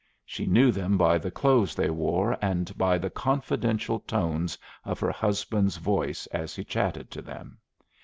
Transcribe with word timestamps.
She 0.25 0.47
knew 0.47 0.71
them 0.71 0.97
by 0.97 1.19
the 1.19 1.29
clothes 1.29 1.75
they 1.75 1.91
wore 1.91 2.35
and 2.41 2.75
by 2.75 2.97
the 2.97 3.11
confidential 3.11 3.99
tones 3.99 4.57
of 4.83 4.99
her 4.99 5.11
husband's 5.11 5.77
voice 5.77 6.25
as 6.33 6.55
he 6.55 6.63
chatted 6.63 7.11
to 7.11 7.21
them. 7.21 7.59